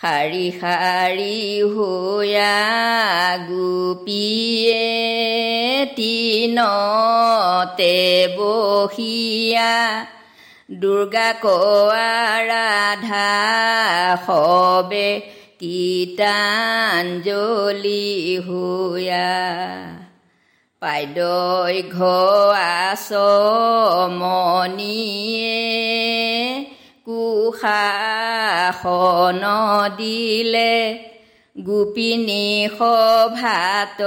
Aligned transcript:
শাৰী 0.00 0.46
শাৰী 0.60 1.40
হোয়া 1.70 2.58
গোপীয়ে 3.48 4.84
তিনতে 5.96 7.96
বহিয়া 8.36 9.72
দুৰ্গা 10.76 11.28
কোৱা 11.42 12.14
ৰাধা 12.46 13.28
সবে 14.26 15.08
কীৰ্তাঞ্জলি 15.60 16.24
হোয়া 18.46 19.34
পাইদৈ 20.82 21.76
ঘাচ 21.90 23.08
মণিয়ে 24.12 25.58
কুশাসন 27.08 29.42
দিলে 29.96 31.00
গোপিনী 31.64 32.68
সভাত 32.78 34.02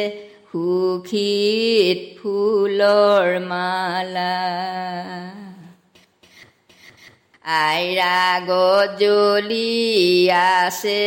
সুখীত 0.52 2.00
ফুলৰ 2.18 3.28
মালা। 3.50 4.38
আইৰাগত 7.66 8.90
জ্বলি 9.02 9.76
আছে 10.58 11.06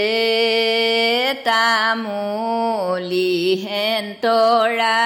তামুলি 1.46 3.34
হেন্তৰা 3.64 5.00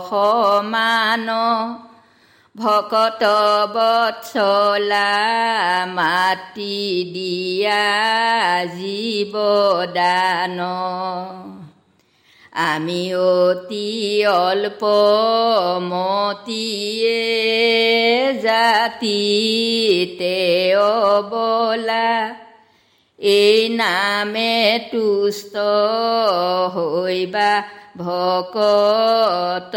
সমান। 0.09 1.29
ভকত 2.55 3.23
বৎসলা 3.73 5.11
মাতি 5.95 6.79
দিয়া 7.13 7.85
জীৱদান 8.77 10.59
আমি 12.53 13.15
অতি 13.15 14.25
অল্প 14.25 14.83
মতিয়ে 15.83 17.21
জাতিতে 18.41 20.37
অবলা। 20.75 22.35
এই 23.19 23.69
নামে 23.69 24.79
তুষ্ট 24.91 25.55
হৈবা 26.75 27.51
ভকত 27.97 29.75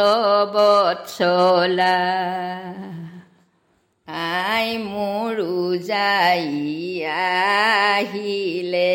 বৎসলা। 0.54 2.00
আই 4.06 4.68
মোৰ 4.78 5.36
যাই 5.86 6.46
আহিলে 7.92 8.94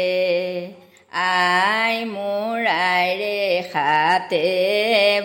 খাতে 3.80 4.48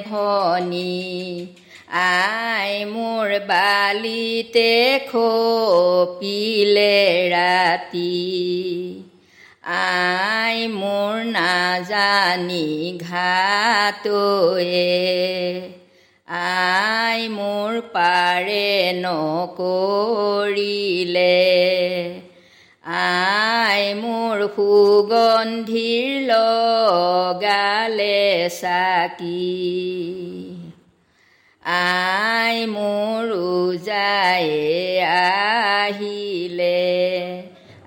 ভনী 0.08 0.94
আই 2.02 2.72
মোৰ 2.84 3.28
বালিতে 3.46 4.72
খপিলে 5.10 6.96
ৰাতি। 7.30 8.14
আই 9.76 10.58
মোৰ 10.74 11.14
নাজানি 11.30 12.68
ঘাটয়ে 13.10 14.90
আই 16.28 17.20
মোৰ 17.28 17.72
পাৰে 17.96 18.70
নকৰিলে। 19.02 19.84
আই 22.86 23.94
মোৰ 23.94 24.56
সুগন্ধিৰ 24.56 26.22
লগালে 26.22 28.48
চাকি। 28.48 29.54
আই 31.62 32.66
মোৰ 32.66 33.32
উজাই 33.32 35.00
আহিলে। 35.00 36.92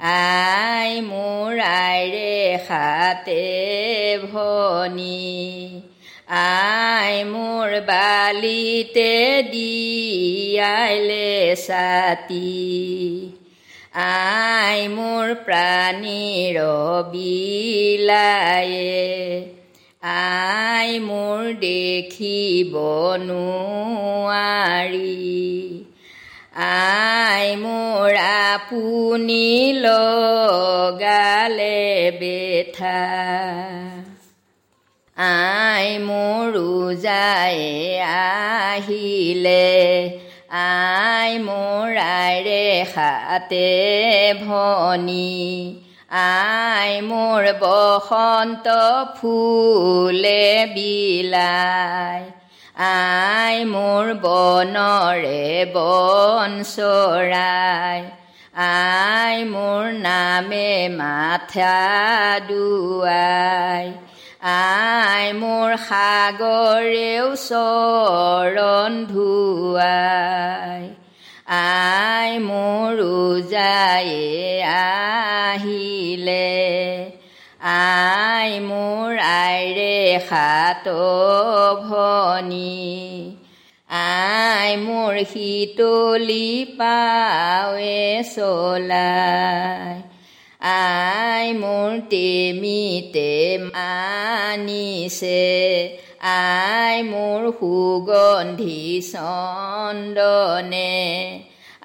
আই 0.02 1.02
মোৰ 1.02 1.60
আইৰে 1.60 2.58
খাতে 2.68 3.46
ভনী। 4.34 5.82
আই 6.30 7.24
মোৰ 7.24 7.82
বালিতে 7.82 9.42
দিয়াইলে 9.52 11.56
ছাতি। 11.56 13.47
আই 13.98 14.82
মোৰ 14.88 15.30
প্ৰাণীৰ 15.46 16.58
বিলায়ে 17.12 18.92
আই 20.10 21.00
মোৰ 21.06 21.48
দেখিব 21.64 22.76
নোৱাৰি 23.24 25.24
আই 26.68 27.56
মোৰ 27.64 28.20
আপুনি 28.44 29.48
লগালে 29.80 31.80
বেথা 32.20 33.02
আই 35.18 35.90
মোৰ 36.06 36.54
যায় 37.02 37.66
আহিলে 38.14 39.66
আই 40.58 41.40
মোৰ 41.40 41.98
আইৰে 41.98 42.86
খাতে 42.96 43.70
ভনী। 44.46 45.82
আই 46.10 47.02
মোৰ 47.02 47.44
বসন্ত 47.60 48.68
ফুলে 49.22 50.68
বিলাই। 50.76 52.24
আই 52.76 53.66
মোৰ 53.66 54.14
বনৰে 54.14 55.66
বন 55.74 56.64
চৰাই। 56.76 58.02
আই 58.56 59.44
মোৰ 59.44 59.84
নামে 59.94 60.90
মাথা 60.90 61.78
দুৱাই। 62.40 64.07
আই 64.42 65.34
মোৰ 65.34 65.78
সাগৰেও 65.78 67.36
চৰণ 67.36 69.06
ধুৱাই। 69.06 70.90
আই 71.48 72.40
মোৰ 72.40 73.00
উজাই 73.00 74.12
আহিলে। 74.64 76.48
আই 77.60 78.60
মোৰ 78.60 79.18
আইৰে 79.18 80.20
সাত 80.30 80.88
ভনী 81.88 82.98
আই 83.90 84.78
মোৰ 84.78 85.24
শীতলি 85.24 86.66
পাৱে 86.78 88.24
চলাই। 88.36 90.07
আই 90.62 91.48
মোৰ 91.54 91.92
টেমিতে 92.10 93.34
আনিছে 93.82 95.44
আই 96.28 96.96
মোৰ 97.04 97.42
সুগন্ধি 97.60 98.82
চন্দনে 99.12 100.96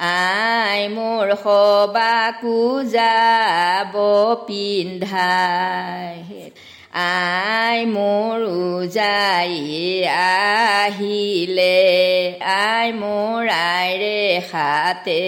আই 0.04 0.80
মোৰ 0.88 1.26
সবাকো 1.42 2.56
যাব 2.88 3.94
পিন্ধাই 4.46 6.18
আই 7.02 7.78
মোৰ 7.86 8.38
উজাই 8.56 9.54
আহিলে 10.25 11.78
আই 12.56 12.88
মোৰ 13.00 13.42
আইৰে 13.68 14.20
খাতে 14.50 15.22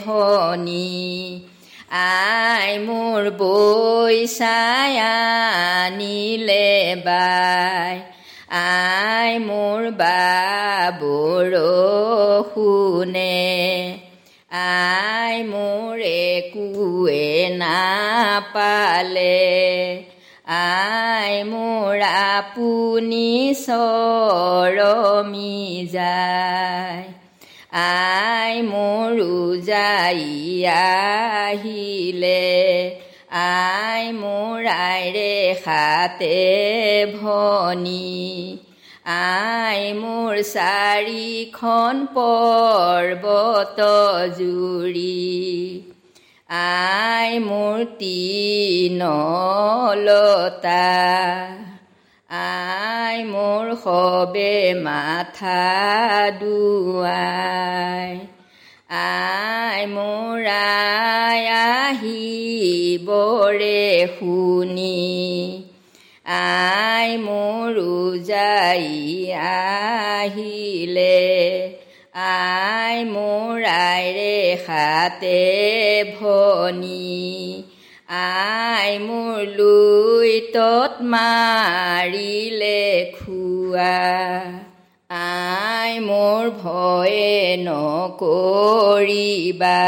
ভনী 0.00 0.92
আই 1.92 2.68
মোৰ 2.84 3.24
বৈ 3.36 4.18
চাই 4.34 4.92
আনিলে 4.98 6.68
বাই 7.04 7.96
আই 8.60 9.32
মোৰ 9.38 9.82
বাবৰ 10.00 11.52
শুনে 12.48 13.34
আই 14.62 15.36
মোৰ 15.50 15.98
একোৱে 16.28 17.26
নাপালে 17.58 19.38
আই 20.58 21.34
মোৰ 21.44 21.98
আপুনি 22.10 23.28
চৰমি 23.66 25.56
যায় 25.92 27.21
আই 27.72 28.54
মোৰ 28.62 29.16
যাই 29.64 30.24
আহিলে 30.72 32.42
আই 33.34 34.04
মোৰ 34.12 34.66
আইৰে 34.72 35.32
খাতে 35.60 36.40
ভনী 37.14 38.18
আই 39.12 39.80
মোৰ 39.94 40.34
চাৰিখন 40.50 42.04
পৰ্বত 42.14 43.88
জুৰি 44.36 45.16
আই 46.50 47.30
মোৰ 47.40 47.78
তিনলতা 47.98 49.08
মোৰ 53.24 53.76
সবে 53.76 54.74
মাথা 54.74 56.30
দুৱাই। 56.40 58.18
আই 58.88 59.86
মোৰ 59.86 60.46
আই 60.46 61.46
আহিবৰে 61.46 64.06
শুনি। 64.18 65.62
আই 66.24 67.16
মোৰ 67.16 67.82
যাই 68.24 69.32
আহিলে। 69.32 71.32
আই 72.14 73.04
মোৰ 73.04 73.64
আইৰে 73.64 74.56
খাতে 74.66 75.40
ভনী। 76.20 77.64
আই 78.14 78.98
মোৰ 78.98 79.46
লুইতত 79.46 81.02
মাৰিলে 81.02 83.10
খোৱা। 83.14 84.02
আই 85.10 85.98
মোৰ 85.98 86.50
ভয়ে 86.50 87.56
নকৰিবা। 87.56 89.82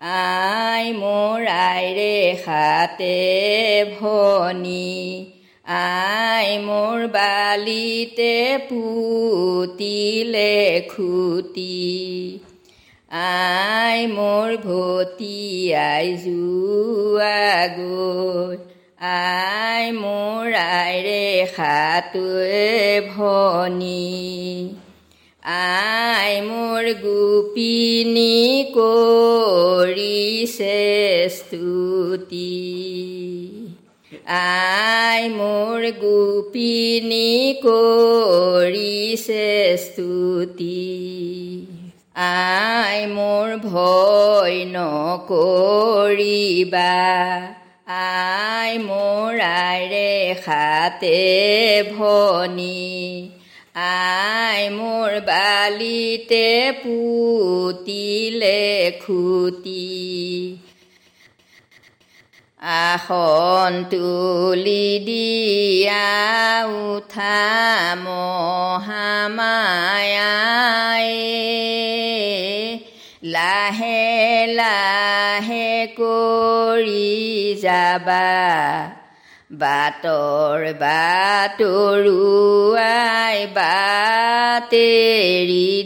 আই 0.00 0.92
মোৰ 0.92 1.46
আইৰে 1.46 2.34
খাতে 2.44 3.20
ভনী। 4.00 5.26
আই 5.64 6.58
মোৰ 6.58 7.06
বালিতে 7.06 8.58
পুতিলে 8.68 10.80
খুটি। 10.80 11.94
আই 13.10 14.06
মোৰ 14.06 14.56
ভতিয়াই 14.56 16.16
যোৱা 16.16 17.68
গৈ 17.76 18.56
আই 19.00 19.92
মোৰ 19.92 20.52
আইৰে 20.52 21.46
খাটোৱে 21.56 23.00
ভনী। 23.16 24.14
আই 25.42 26.40
মোৰ 26.40 26.94
গোপিনী 26.94 28.64
কৰিছে 28.76 30.78
স্তুতি। 31.30 32.64
আই 34.26 35.28
মোৰ 35.28 35.90
গোপিনী 36.00 37.52
কৰিছে 37.62 39.76
স্তুতি। 39.76 40.93
আই 42.16 43.06
মোৰ 43.06 43.56
ভয় 43.56 44.64
নকৰিবা। 44.64 45.38
আই 47.86 48.78
মোৰ 48.78 49.40
আইৰে 49.40 50.34
খাতে 50.44 51.18
ভনী। 51.98 53.30
আই 53.74 54.68
মোৰ 54.68 55.20
বালিতে 55.20 56.72
পুতিলে 56.84 58.60
খুটি। 59.06 59.88
আসন 62.64 63.72
তুলি 63.90 64.88
দিয়া 65.06 66.08
উঠা 66.84 67.40
মহামায়াই 68.04 69.20
লাহে 73.34 74.04
লাহে 74.56 75.70
কৰি 75.98 77.12
যাবা 77.62 78.30
বাটৰ 79.60 80.60
বাটৰুৱাই 80.82 81.68
বাটেৰি 83.58 84.90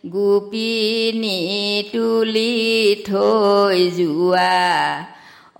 গোপিনী 0.10 1.41
তুলি 1.94 2.56
থৈ 3.08 3.79
যোৱা 3.98 4.58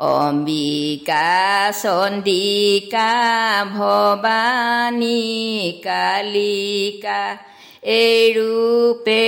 অম্বিকা 0.10 1.30
চন্দিকা 1.82 3.12
ভৱানী 3.78 5.22
কালিকা 5.86 7.22
এই 7.84 8.34
ৰূপে 8.36 9.22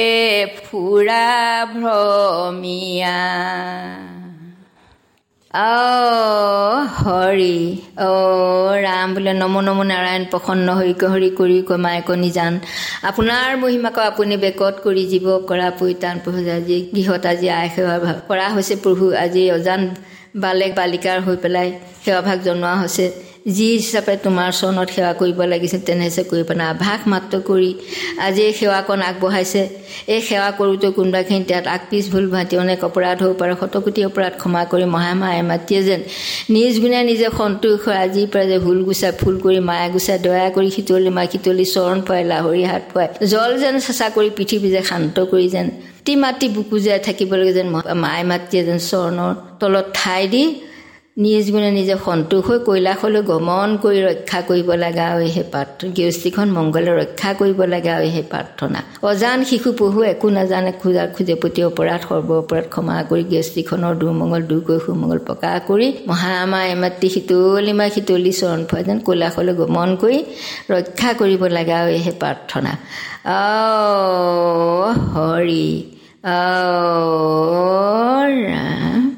ফুৰা 0.60 1.26
ভ্ৰমীয়া। 1.74 3.18
অ 5.54 5.72
হৰি 6.98 7.56
অ 8.02 8.12
ৰাম 8.84 9.08
বোলে 9.16 9.32
নম 9.34 9.56
নম 9.62 9.80
নাৰায়ণ 9.86 10.24
প্ৰসন্ন 10.32 10.68
হৰি 10.78 10.94
কৰি 11.36 11.58
কমাই 11.70 11.98
কণী 12.08 12.30
জান। 12.32 12.54
আপোনাৰ 13.10 13.50
মহিমাক 13.64 13.98
আপুনি 14.04 14.36
বেকত 14.44 14.76
কৰি 14.86 15.04
জীৱ 15.12 15.26
কৰা 15.50 15.68
পৰিত্ৰাণ 15.80 16.16
আজি 16.52 16.78
গৃহত 16.94 17.24
আজি 17.26 17.48
আই 17.52 17.68
সেৱা 17.76 17.96
কৰা 18.30 18.46
হৈছে 18.56 18.76
প্ৰভু 18.84 19.06
আজি 19.24 19.44
অজান 19.52 19.82
বালেক 20.42 20.72
বালিকাৰ 20.76 21.18
হৈ 21.22 21.36
পেলাই 21.44 21.68
সেৱাভাগ 22.04 22.38
জনোৱা 22.44 22.74
হৈছে। 22.78 23.06
যি 23.46 23.68
হিচাপে 23.82 24.14
তোমাৰ 24.26 24.50
চৰণত 24.60 24.88
সেৱা 24.96 25.12
কৰিব 25.22 25.40
লাগিছিল 25.54 25.82
তেনে 25.88 26.04
হিচাপে 26.10 26.30
কৰিব 26.32 26.46
পৰা 26.50 26.66
আভাস 26.74 27.02
মাত্ৰ 27.12 27.36
কৰি 27.50 27.72
আজি 28.26 28.42
এই 28.50 28.54
সেৱাকণ 28.60 29.00
আগবঢ়াইছে। 29.10 29.62
এই 30.14 30.22
সেৱা 30.28 30.50
কৰোঁতে 30.60 30.88
কোনোবাখিনি 30.98 31.44
তাত 31.50 31.66
আগ 31.76 31.82
পিছ 31.90 32.06
ভুল 32.14 32.26
ভাতি 32.34 32.56
অনেক 32.64 32.80
অপৰাধ 32.90 33.18
হ'ব 33.24 33.34
পাৰে। 33.42 33.54
শতকোটি 33.62 34.02
অপৰাধ 34.10 34.34
ক্ষমা 34.42 34.62
কৰি 34.72 34.86
মহামায়ে 34.96 35.42
মাতিয়ে 35.52 35.82
যেন 35.88 36.02
নিজ 36.56 36.74
গুণে 36.82 37.00
নিজে 37.12 37.28
সন্তোষ 37.40 37.78
হয় 37.86 38.00
আজিৰ 38.06 38.28
পৰা 38.34 38.46
যে 38.52 38.58
ভুল 38.66 38.80
গুচাই 38.88 39.12
ফুল 39.22 39.36
কৰি 39.44 39.60
মায়ে 39.70 39.88
গুচাই 39.96 40.18
দয়া 40.26 40.50
কৰি 40.56 40.70
শীতলি 40.76 41.10
মা 41.18 41.24
শীতলি 41.32 41.66
চৰণ 41.76 41.98
পুৱাই 42.06 42.24
লাহৰি 42.32 42.64
হাত 42.72 42.84
পুৱাই 42.92 43.08
জল 43.32 43.52
যেন 43.62 43.76
চেঁচা 43.86 44.08
কৰি 44.16 44.30
পৃথিৱী 44.38 44.68
যে 44.76 44.82
শান্ত 44.90 45.16
কৰি 45.32 45.48
যেন 45.56 45.68
মাতি 46.24 46.48
বুকু 46.56 46.76
জীয়াই 46.84 47.00
থাকিবলৈকে 47.08 47.54
যেন 47.58 47.68
মায়ে 48.04 48.24
মাতৃয়ে 48.32 48.64
যেন 48.68 48.80
চৰণৰ 48.90 49.32
তলত 49.60 49.88
ঠাই 50.00 50.24
দি 50.34 50.44
নিজ 51.18 51.46
গুণে 51.54 51.70
নিজে 51.80 51.96
সন্তোষ 52.06 52.42
হৈ 52.48 52.58
কৈলাসলৈ 52.68 53.22
গমন 53.32 53.70
কৰি 53.84 54.00
ৰক্ষা 54.08 54.40
কৰিব 54.50 54.70
লগা 54.84 55.06
আৰু 55.14 55.26
সেই 55.36 55.46
প্ৰাৰ্থনা। 55.54 55.92
গৃহস্থীখন 55.98 56.48
মংগলে 56.58 56.92
ৰক্ষা 57.02 57.30
কৰিব 57.40 57.60
লগা 57.74 57.92
আৰু 57.98 58.08
সেই 58.16 58.26
প্ৰাৰ্থনা। 58.32 58.80
অজান 59.10 59.40
শিশু 59.50 59.70
পহু 59.80 60.00
একো 60.14 60.28
নাজানে 60.38 60.72
খোজা 60.82 61.04
খোজে 61.16 61.36
প্ৰতি 61.42 61.62
অপৰাধ 61.70 62.02
সৰ্ব 62.10 62.30
অপৰাধ 62.44 62.66
ক্ষমা 62.74 62.96
কৰি 63.10 63.24
গৃহস্থীখনৰ 63.32 63.94
দুৰ্মংগল 64.02 64.42
দূৰ 64.50 64.62
কৰি 64.68 64.80
সুমংগল 64.86 65.20
প্ৰকাশ 65.28 65.56
কৰি 65.70 65.88
মহামা 66.08 66.60
এমাতৃ 66.76 67.08
শীতলি 67.16 67.72
মা 67.80 67.86
শীতলি 67.96 68.32
চৰণ 68.42 68.62
ফুৱাই 68.70 68.84
যেন 68.88 68.98
কৈলাসলৈ 69.08 69.54
গমন 69.62 69.90
কৰি 70.02 70.20
ৰক্ষা 70.74 71.10
কৰিব 71.20 71.42
লগা 71.58 71.78
আৰু 71.84 71.92
সেই 72.06 72.16
প্ৰাৰ্থনা। 72.22 72.72
অ 73.36 73.44
হৰি 75.14 75.68
অ 76.36 76.40
ৰাম। 78.46 79.11